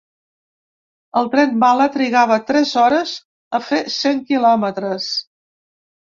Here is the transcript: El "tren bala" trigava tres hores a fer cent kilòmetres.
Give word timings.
El 1.19 1.27
"tren 1.33 1.51
bala" 1.63 1.85
trigava 1.97 2.37
tres 2.47 2.71
hores 2.83 3.11
a 3.57 3.59
fer 3.67 3.81
cent 3.97 4.23
kilòmetres. 4.31 5.11